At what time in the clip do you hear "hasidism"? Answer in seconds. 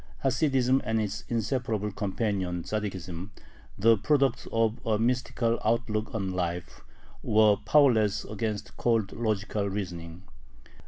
0.23-0.81